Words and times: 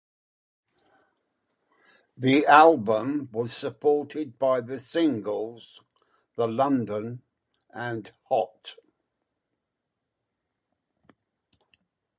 The 2.17 2.47
album 2.47 3.29
was 3.31 3.53
supported 3.55 4.39
by 4.39 4.61
the 4.61 4.79
singles 4.79 5.79
"The 6.35 6.47
London" 6.47 7.21
and 7.71 8.11
"Hot". 8.27 8.77